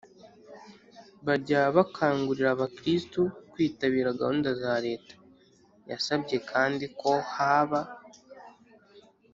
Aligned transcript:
bajya 1.25 1.61
bakangurira 1.75 2.49
abakristu 2.53 3.21
kwitabira 3.51 4.09
gahunda 4.19 4.49
za 4.61 4.73
leta. 4.85 5.13
yasabye 5.91 6.37
kandi 6.51 6.85
ko 6.99 7.11
haba 7.33 7.81